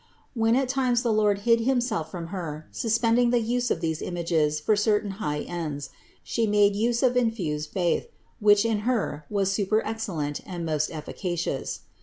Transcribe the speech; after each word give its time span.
When 0.33 0.55
at 0.55 0.67
times 0.67 1.03
the 1.03 1.13
Lord 1.13 1.41
hid 1.41 1.59
himself 1.59 2.09
from 2.09 2.29
Her, 2.33 2.67
suspending 2.71 3.29
the 3.29 3.39
use 3.39 3.69
of 3.69 3.81
these 3.81 4.01
images 4.01 4.59
for 4.59 4.75
certain 4.75 5.11
high 5.21 5.41
ends, 5.41 5.91
She 6.23 6.47
made 6.47 6.75
use 6.75 7.03
of 7.03 7.15
infused 7.15 7.69
faith, 7.69 8.07
which 8.39 8.65
in 8.65 8.79
Her 8.79 9.27
was 9.29 9.53
superexcellent 9.55 10.41
and 10.43 10.65
most 10.65 10.89
efficacious. 10.89 11.81